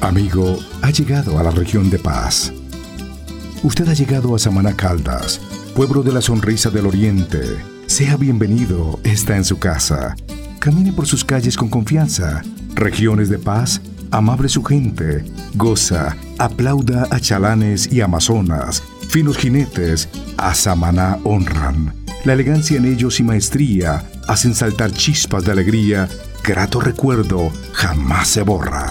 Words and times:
Amigo, 0.00 0.58
ha 0.82 0.90
llegado 0.90 1.38
a 1.38 1.42
la 1.42 1.50
región 1.50 1.90
de 1.90 1.98
paz. 1.98 2.52
Usted 3.64 3.88
ha 3.88 3.94
llegado 3.94 4.34
a 4.34 4.38
Samaná 4.38 4.74
Caldas, 4.74 5.40
pueblo 5.74 6.02
de 6.04 6.12
la 6.12 6.22
sonrisa 6.22 6.70
del 6.70 6.86
oriente. 6.86 7.40
Sea 7.86 8.16
bienvenido, 8.16 9.00
está 9.02 9.36
en 9.36 9.44
su 9.44 9.58
casa. 9.58 10.14
Camine 10.60 10.92
por 10.92 11.06
sus 11.06 11.24
calles 11.24 11.56
con 11.56 11.68
confianza. 11.68 12.42
Regiones 12.74 13.28
de 13.28 13.38
paz, 13.38 13.80
amable 14.12 14.48
su 14.48 14.62
gente. 14.62 15.24
Goza, 15.54 16.16
aplauda 16.38 17.08
a 17.10 17.18
chalanes 17.18 17.92
y 17.92 18.00
amazonas. 18.00 18.84
Finos 19.08 19.36
jinetes, 19.36 20.08
a 20.36 20.54
Samaná 20.54 21.18
honran. 21.24 21.92
La 22.24 22.34
elegancia 22.34 22.76
en 22.76 22.84
ellos 22.84 23.18
y 23.18 23.24
maestría 23.24 24.04
hacen 24.28 24.54
saltar 24.54 24.92
chispas 24.92 25.44
de 25.44 25.52
alegría. 25.52 26.08
Grato 26.44 26.80
recuerdo 26.80 27.50
jamás 27.72 28.28
se 28.28 28.42
borra. 28.42 28.87